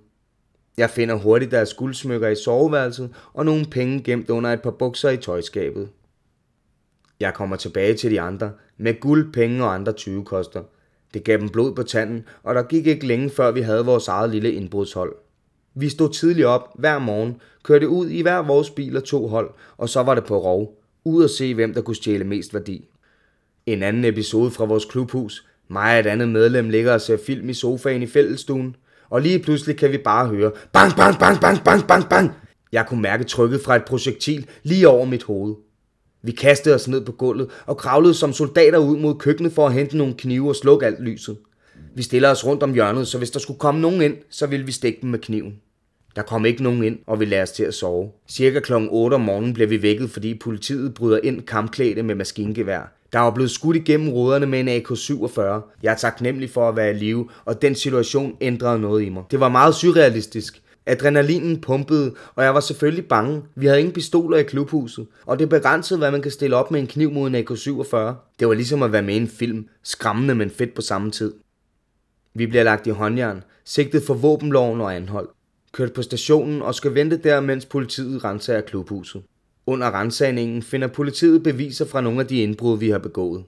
[0.77, 5.11] Jeg finder hurtigt deres guldsmykker i soveværelset og nogle penge gemt under et par bukser
[5.11, 5.89] i tøjskabet.
[7.21, 10.63] Jeg kommer tilbage til de andre med guld, penge og andre 20 koster.
[11.15, 14.09] Det gav dem blod på tanden, og der gik ikke længe før vi havde vores
[14.09, 15.15] eget lille indbrudshold.
[15.75, 19.51] Vi stod tidligt op hver morgen, kørte ud i hver vores bil og to hold,
[19.77, 20.77] og så var det på rov.
[21.05, 22.85] Ud at se, hvem der kunne stjæle mest værdi.
[23.67, 25.47] En anden episode fra vores klubhus.
[25.69, 28.77] Mig og et andet medlem ligger og ser film i sofaen i fællestuen
[29.11, 32.33] og lige pludselig kan vi bare høre bang, bang, bang, bang, bang, bang, bang.
[32.73, 35.55] Jeg kunne mærke trykket fra et projektil lige over mit hoved.
[36.23, 39.73] Vi kastede os ned på gulvet og kravlede som soldater ud mod køkkenet for at
[39.73, 41.37] hente nogle knive og slukke alt lyset.
[41.95, 44.67] Vi stiller os rundt om hjørnet, så hvis der skulle komme nogen ind, så ville
[44.67, 45.55] vi stikke dem med kniven.
[46.17, 48.11] Der kom ikke nogen ind, og vi lagde os til at sove.
[48.29, 48.73] Cirka kl.
[48.91, 52.97] 8 om morgenen blev vi vækket, fordi politiet bryder ind kampklædte med maskingevær.
[53.13, 55.41] Der var blevet skudt igennem ruderne med en AK-47.
[55.83, 59.23] Jeg er taknemmelig for at være i live, og den situation ændrede noget i mig.
[59.31, 60.63] Det var meget surrealistisk.
[60.87, 63.43] Adrenalinen pumpede, og jeg var selvfølgelig bange.
[63.55, 66.81] Vi havde ingen pistoler i klubhuset, og det begrænsede, hvad man kan stille op med
[66.81, 67.97] en kniv mod en AK-47.
[68.39, 69.69] Det var ligesom at være med i en film.
[69.83, 71.33] Skræmmende, men fedt på samme tid.
[72.35, 75.31] Vi bliver lagt i håndjern, sigtet for våbenloven og anholdt.
[75.73, 79.23] Kørt på stationen og skal vente der, mens politiet renser klubhuset.
[79.67, 83.45] Under rensagningen finder politiet beviser fra nogle af de indbrud, vi har begået.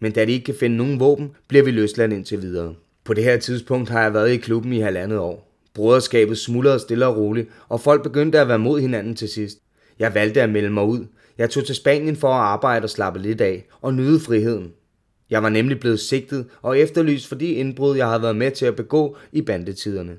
[0.00, 2.74] Men da de ikke kan finde nogen våben, bliver vi løsladt indtil videre.
[3.04, 5.50] På det her tidspunkt har jeg været i klubben i halvandet år.
[5.74, 9.58] Broderskabet smuldrede stille og roligt, og folk begyndte at være mod hinanden til sidst.
[9.98, 11.06] Jeg valgte at melde mig ud.
[11.38, 14.72] Jeg tog til Spanien for at arbejde og slappe lidt af, og nyde friheden.
[15.30, 18.66] Jeg var nemlig blevet sigtet og efterlyst for de indbrud, jeg havde været med til
[18.66, 20.16] at begå i bandetiderne.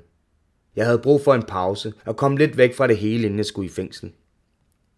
[0.76, 3.46] Jeg havde brug for en pause og kom lidt væk fra det hele, inden jeg
[3.46, 4.12] skulle i fængsel.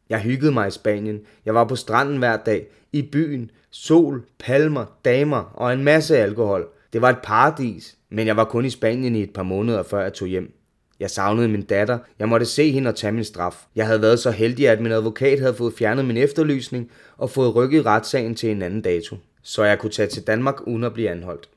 [0.09, 1.21] Jeg hyggede mig i Spanien.
[1.45, 2.67] Jeg var på stranden hver dag.
[2.93, 3.51] I byen.
[3.71, 6.67] Sol, palmer, damer og en masse alkohol.
[6.93, 10.03] Det var et paradis, men jeg var kun i Spanien i et par måneder, før
[10.03, 10.55] jeg tog hjem.
[11.01, 11.99] Jeg savnede min datter.
[12.19, 13.67] Jeg måtte se hende og tage min straf.
[13.77, 17.55] Jeg havde været så heldig, at min advokat havde fået fjernet min efterlysning og fået
[17.55, 21.11] rykket retssagen til en anden dato, så jeg kunne tage til Danmark uden at blive
[21.11, 21.49] anholdt.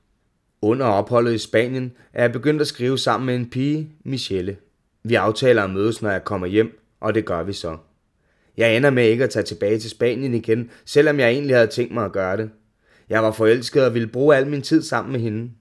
[0.61, 4.57] Under opholdet i Spanien er jeg begyndt at skrive sammen med en pige, Michelle.
[5.03, 7.77] Vi aftaler at mødes, når jeg kommer hjem, og det gør vi så.
[8.57, 11.93] Jeg ender med ikke at tage tilbage til Spanien igen, selvom jeg egentlig havde tænkt
[11.93, 12.49] mig at gøre det.
[13.09, 15.51] Jeg var forelsket og ville bruge al min tid sammen med hende.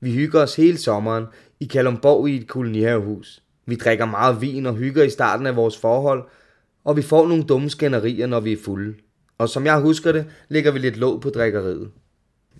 [0.00, 1.24] Vi hygger os hele sommeren
[1.60, 3.42] i Kalumborg i et kolonihavehus.
[3.66, 6.24] Vi drikker meget vin og hygger i starten af vores forhold,
[6.84, 8.94] og vi får nogle dumme skænderier, når vi er fulde.
[9.38, 11.90] Og som jeg husker det, ligger vi lidt låg på drikkeriet.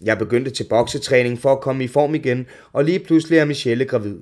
[0.04, 3.84] Jeg begyndte til boksetræning for at komme i form igen, og lige pludselig er Michelle
[3.84, 4.16] gravid.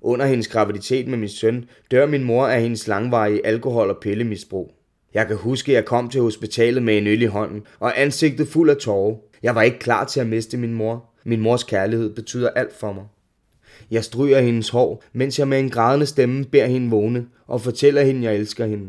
[0.00, 4.74] Under hendes graviditet med min søn dør min mor af hendes langvarige alkohol- og pillemisbrug.
[5.14, 8.48] Jeg kan huske, at jeg kom til hospitalet med en øl i hånden, og ansigtet
[8.48, 9.16] fuld af tårer.
[9.42, 11.04] Jeg var ikke klar til at miste min mor.
[11.24, 13.04] Min mors kærlighed betyder alt for mig.
[13.90, 18.02] Jeg stryger hendes hår, mens jeg med en grædende stemme beder hende vågne og fortæller
[18.02, 18.86] hende, at jeg elsker hende.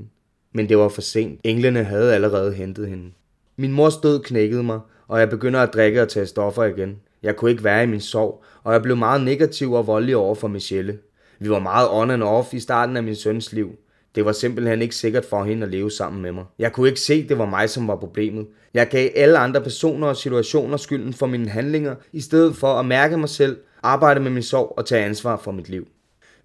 [0.53, 1.39] Men det var for sent.
[1.43, 3.11] Englene havde allerede hentet hende.
[3.57, 6.99] Min mors død knækkede mig, og jeg begynder at drikke og tage stoffer igen.
[7.23, 10.35] Jeg kunne ikke være i min sorg, og jeg blev meget negativ og voldelig over
[10.35, 10.99] for Michelle.
[11.39, 13.69] Vi var meget on and off i starten af min søns liv.
[14.15, 16.45] Det var simpelthen ikke sikkert for hende at leve sammen med mig.
[16.59, 18.47] Jeg kunne ikke se, det var mig, som var problemet.
[18.73, 22.85] Jeg gav alle andre personer og situationer skylden for mine handlinger, i stedet for at
[22.85, 25.87] mærke mig selv, arbejde med min sorg og tage ansvar for mit liv.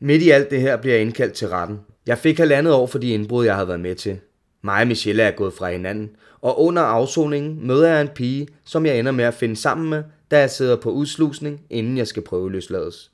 [0.00, 1.78] Midt i alt det her bliver jeg indkaldt til retten.
[2.06, 4.18] Jeg fik halvandet år for de indbrud, jeg havde været med til.
[4.62, 8.86] Mig og Michelle er gået fra hinanden, og under afsoningen møder jeg en pige, som
[8.86, 12.22] jeg ender med at finde sammen med, da jeg sidder på udslusning, inden jeg skal
[12.22, 13.10] prøve løslades.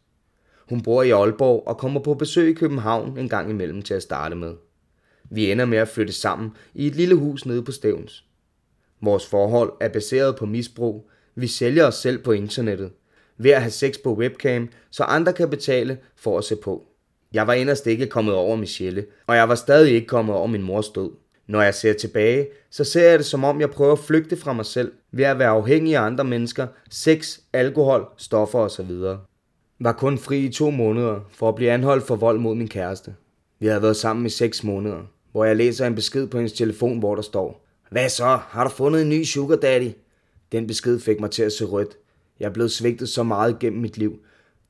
[0.69, 4.03] Hun bor i Aalborg og kommer på besøg i København en gang imellem til at
[4.03, 4.55] starte med.
[5.31, 8.25] Vi ender med at flytte sammen i et lille hus nede på Stævns.
[9.01, 11.11] Vores forhold er baseret på misbrug.
[11.35, 12.93] Vi sælger os selv på internettet.
[13.37, 16.92] Ved at have sex på webcam, så andre kan betale for at se på.
[17.33, 20.63] Jeg var inderst ikke kommet over Michelle, og jeg var stadig ikke kommet over min
[20.63, 21.11] mors død.
[21.47, 24.53] Når jeg ser tilbage, så ser jeg det som om jeg prøver at flygte fra
[24.53, 28.91] mig selv ved at være afhængig af andre mennesker, sex, alkohol, stoffer osv.
[29.81, 33.15] Var kun fri i to måneder for at blive anholdt for vold mod min kæreste.
[33.59, 36.99] Vi havde været sammen i seks måneder, hvor jeg læser en besked på hendes telefon,
[36.99, 38.39] hvor der står Hvad så?
[38.49, 39.91] Har du fundet en ny sugar daddy?
[40.53, 41.97] Den besked fik mig til at se rødt.
[42.41, 44.19] Jeg er blevet svigtet så meget gennem mit liv.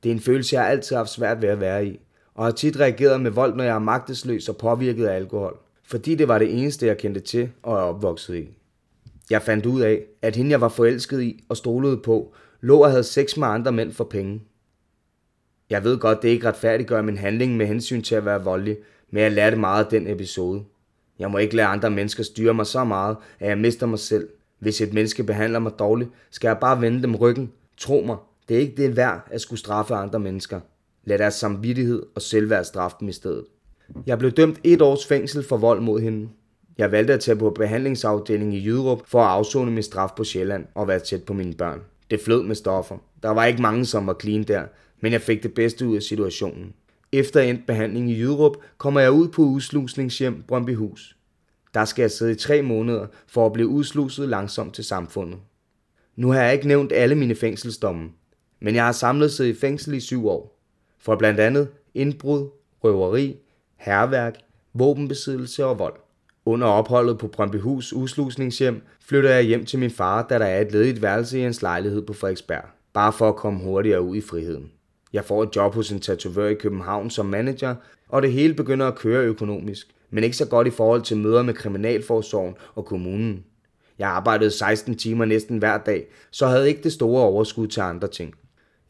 [0.03, 1.99] Det er en følelse, jeg altid har haft svært ved at være i,
[2.35, 5.57] og har tit reageret med vold, når jeg er magtesløs og påvirket af alkohol
[5.93, 8.49] fordi det var det eneste, jeg kendte til og er opvokset i.
[9.29, 12.89] Jeg fandt ud af, at hende jeg var forelsket i og stolede på, lå og
[12.89, 14.41] havde sex med andre mænd for penge.
[15.69, 18.77] Jeg ved godt, det ikke retfærdiggør min handling med hensyn til at være voldelig,
[19.11, 20.63] men jeg lærte meget af den episode.
[21.19, 24.29] Jeg må ikke lade andre mennesker styre mig så meget, at jeg mister mig selv.
[24.59, 27.51] Hvis et menneske behandler mig dårligt, skal jeg bare vende dem ryggen.
[27.77, 28.17] Tro mig,
[28.49, 30.59] det er ikke det værd at skulle straffe andre mennesker.
[31.03, 33.45] Lad deres samvittighed og selvværd straffe dem i stedet.
[34.05, 36.29] Jeg blev dømt et års fængsel for vold mod hende.
[36.77, 40.65] Jeg valgte at tage på behandlingsafdelingen i Jyderup for at afzone min straf på Sjælland
[40.75, 41.81] og være tæt på mine børn.
[42.11, 42.97] Det flød med stoffer.
[43.23, 44.63] Der var ikke mange, som var clean der,
[45.01, 46.73] men jeg fik det bedste ud af situationen.
[47.11, 51.17] Efter endt behandling i Jyderup kommer jeg ud på udslusningshjem Brøndbyhus.
[51.73, 55.39] Der skal jeg sidde i tre måneder for at blive udsluset langsomt til samfundet.
[56.15, 58.09] Nu har jeg ikke nævnt alle mine fængselsdomme,
[58.61, 60.52] men jeg har samlet sig i fængsel i syv år.
[61.05, 62.49] For blandt andet indbrud,
[62.83, 63.37] røveri,
[63.77, 64.35] herværk,
[64.73, 65.93] våbenbesiddelse og vold.
[66.45, 70.71] Under opholdet på Brøndbyhus udslusningshjem flytter jeg hjem til min far, da der er et
[70.71, 72.63] ledigt værelse i hans lejlighed på Frederiksberg,
[72.93, 74.71] bare for at komme hurtigere ud i friheden.
[75.13, 77.75] Jeg får et job hos en tatovør i København som manager,
[78.09, 81.41] og det hele begynder at køre økonomisk, men ikke så godt i forhold til møder
[81.43, 83.43] med Kriminalforsorgen og kommunen.
[83.99, 88.07] Jeg arbejdede 16 timer næsten hver dag, så havde ikke det store overskud til andre
[88.07, 88.33] ting.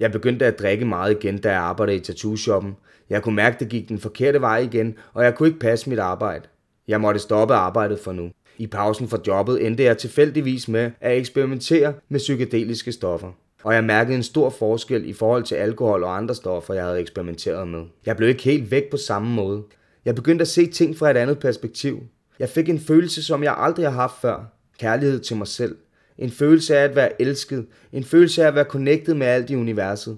[0.03, 2.75] Jeg begyndte at drikke meget igen, da jeg arbejdede i tattoo-shoppen.
[3.09, 5.89] Jeg kunne mærke, at det gik den forkerte vej igen, og jeg kunne ikke passe
[5.89, 6.43] mit arbejde.
[6.87, 8.29] Jeg måtte stoppe arbejdet for nu.
[8.57, 13.31] I pausen fra jobbet endte jeg tilfældigvis med at eksperimentere med psykedeliske stoffer.
[13.63, 16.99] Og jeg mærkede en stor forskel i forhold til alkohol og andre stoffer, jeg havde
[16.99, 17.83] eksperimenteret med.
[18.05, 19.63] Jeg blev ikke helt væk på samme måde.
[20.05, 21.99] Jeg begyndte at se ting fra et andet perspektiv.
[22.39, 24.43] Jeg fik en følelse, som jeg aldrig har haft før.
[24.79, 25.75] Kærlighed til mig selv.
[26.17, 27.65] En følelse af at være elsket.
[27.91, 30.17] En følelse af at være connected med alt i universet.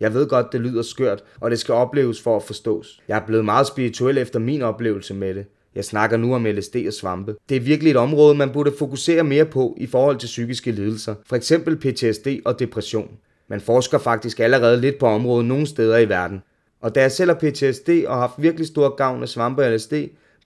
[0.00, 3.02] Jeg ved godt, det lyder skørt, og det skal opleves for at forstås.
[3.08, 5.46] Jeg er blevet meget spirituel efter min oplevelse med det.
[5.74, 7.34] Jeg snakker nu om LSD og svampe.
[7.48, 11.14] Det er virkelig et område, man burde fokusere mere på i forhold til psykiske lidelser.
[11.26, 13.10] For eksempel PTSD og depression.
[13.48, 16.42] Man forsker faktisk allerede lidt på området nogle steder i verden.
[16.80, 19.72] Og da jeg selv har PTSD og har haft virkelig stor gavn af svampe og
[19.72, 19.92] LSD,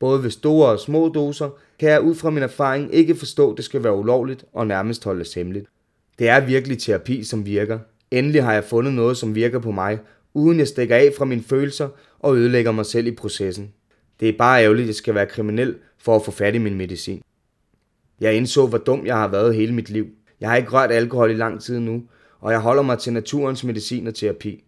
[0.00, 3.56] både ved store og små doser, kan jeg ud fra min erfaring ikke forstå, at
[3.56, 5.66] det skal være ulovligt og nærmest holdes hemmeligt.
[6.18, 7.78] Det er virkelig terapi, som virker.
[8.10, 9.98] Endelig har jeg fundet noget, som virker på mig,
[10.34, 11.88] uden jeg stikker af fra mine følelser
[12.18, 13.72] og ødelægger mig selv i processen.
[14.20, 16.74] Det er bare ærgerligt, at jeg skal være kriminel for at få fat i min
[16.74, 17.22] medicin.
[18.20, 20.06] Jeg indså, hvor dum jeg har været hele mit liv.
[20.40, 22.02] Jeg har ikke rørt alkohol i lang tid nu,
[22.40, 24.64] og jeg holder mig til naturens medicin og terapi.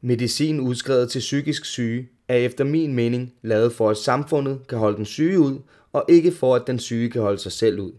[0.00, 4.96] Medicin udskrevet til psykisk syge er efter min mening lavet for, at samfundet kan holde
[4.96, 5.58] den syge ud,
[5.92, 7.92] og ikke for, at den syge kan holde sig selv ud.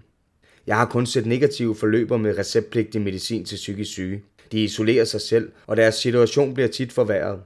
[0.68, 4.22] Jeg har kun set negative forløber med receptpligtig medicin til psykisk syge.
[4.52, 7.40] De isolerer sig selv, og deres situation bliver tit forværret.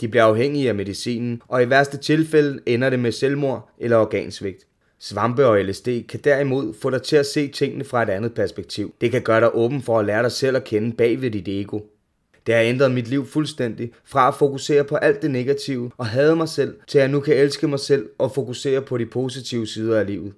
[0.00, 4.66] De bliver afhængige af medicinen, og i værste tilfælde ender det med selvmord eller organsvigt.
[4.98, 8.94] Svampe og LSD kan derimod få dig til at se tingene fra et andet perspektiv.
[9.00, 11.48] Det kan gøre dig åben for at lære dig selv at kende bag ved dit
[11.48, 11.80] ego.
[12.46, 16.36] Det har ændret mit liv fuldstændig, fra at fokusere på alt det negative og hade
[16.36, 19.66] mig selv, til at jeg nu kan elske mig selv og fokusere på de positive
[19.66, 20.32] sider af livet.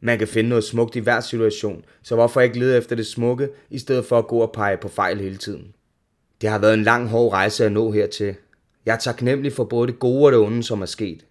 [0.00, 3.48] Man kan finde noget smukt i hver situation, så hvorfor ikke lede efter det smukke,
[3.70, 5.72] i stedet for at gå og pege på fejl hele tiden?
[6.40, 8.34] Det har været en lang, hård rejse at nå hertil.
[8.86, 11.26] Jeg er taknemmelig for både det gode og det onde, som er sket.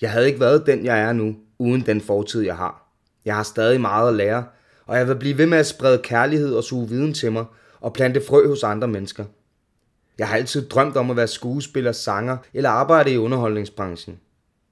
[0.00, 2.92] Jeg havde ikke været den, jeg er nu, uden den fortid, jeg har.
[3.24, 4.44] Jeg har stadig meget at lære,
[4.86, 7.44] og jeg vil blive ved med at sprede kærlighed og suge viden til mig
[7.80, 9.24] og plante frø hos andre mennesker.
[10.20, 14.20] Jeg har altid drømt om at være skuespiller, sanger eller arbejde i underholdningsbranchen.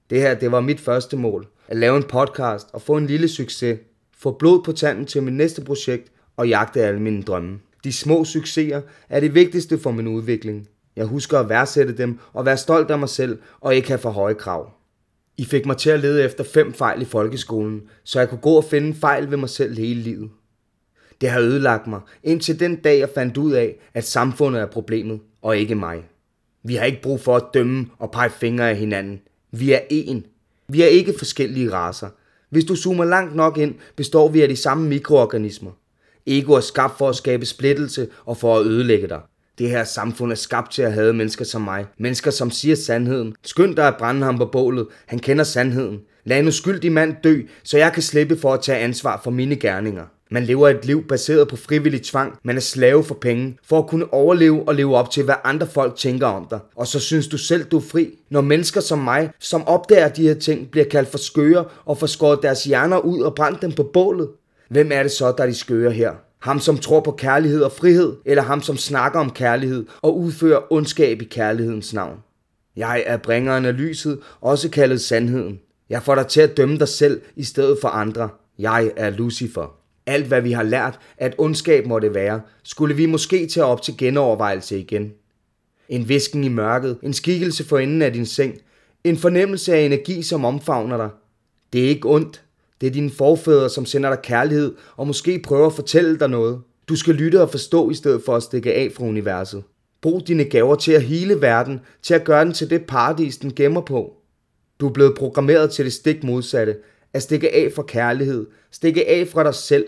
[0.09, 1.47] Det her, det var mit første mål.
[1.67, 3.79] At lave en podcast og få en lille succes.
[4.17, 7.59] Få blod på tanden til mit næste projekt og jagte alle mine drømme.
[7.83, 10.67] De små succeser er det vigtigste for min udvikling.
[10.95, 14.09] Jeg husker at værdsætte dem og være stolt af mig selv og ikke have for
[14.09, 14.71] høje krav.
[15.37, 18.53] I fik mig til at lede efter fem fejl i folkeskolen, så jeg kunne gå
[18.57, 20.29] og finde fejl ved mig selv hele livet.
[21.21, 25.19] Det har ødelagt mig, indtil den dag jeg fandt ud af, at samfundet er problemet,
[25.41, 26.03] og ikke mig.
[26.63, 29.21] Vi har ikke brug for at dømme og pege fingre af hinanden.
[29.51, 30.21] Vi er én.
[30.67, 32.09] Vi er ikke forskellige raser.
[32.49, 35.71] Hvis du zoomer langt nok ind, består vi af de samme mikroorganismer.
[36.27, 39.21] Ego er skabt for at skabe splittelse og for at ødelægge dig.
[39.57, 41.85] Det her samfund er skabt til at have mennesker som mig.
[41.97, 43.35] Mennesker, som siger sandheden.
[43.43, 44.87] Skynd dig at brænde ham på bålet.
[45.05, 45.99] Han kender sandheden.
[46.25, 49.55] Lad en uskyldig mand dø, så jeg kan slippe for at tage ansvar for mine
[49.55, 50.05] gerninger.
[50.31, 52.37] Man lever et liv baseret på frivillig tvang.
[52.43, 55.67] Man er slave for penge, for at kunne overleve og leve op til, hvad andre
[55.67, 56.59] folk tænker om dig.
[56.75, 58.19] Og så synes du selv, du er fri.
[58.29, 62.07] Når mennesker som mig, som opdager de her ting, bliver kaldt for skøre og får
[62.07, 64.29] skåret deres hjerner ud og brændt dem på bålet.
[64.69, 66.11] Hvem er det så, der er de skøre her?
[66.39, 70.73] Ham, som tror på kærlighed og frihed, eller ham, som snakker om kærlighed og udfører
[70.73, 72.17] ondskab i kærlighedens navn?
[72.75, 75.59] Jeg er bringeren af lyset, også kaldet sandheden.
[75.89, 78.29] Jeg får dig til at dømme dig selv i stedet for andre.
[78.59, 79.78] Jeg er Lucifer.
[80.09, 83.97] Alt hvad vi har lært, at ondskab måtte være, skulle vi måske tage op til
[83.97, 85.11] genovervejelse igen.
[85.89, 88.61] En visken i mørket, en skikkelse for enden af din seng,
[89.03, 91.09] en fornemmelse af energi, som omfavner dig.
[91.73, 92.43] Det er ikke ondt,
[92.81, 96.61] det er dine forfædre, som sender dig kærlighed og måske prøver at fortælle dig noget.
[96.89, 99.63] Du skal lytte og forstå i stedet for at stikke af fra universet.
[100.01, 103.55] Brug dine gaver til at hele verden, til at gøre den til det paradis, den
[103.55, 104.13] gemmer på.
[104.79, 106.75] Du er blevet programmeret til det stik modsatte,
[107.13, 109.85] at stikke af fra kærlighed, stikke af fra dig selv,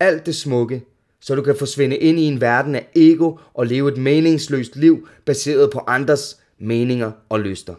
[0.00, 0.82] alt det smukke,
[1.20, 5.08] så du kan forsvinde ind i en verden af ego og leve et meningsløst liv
[5.24, 7.74] baseret på andres meninger og lyster.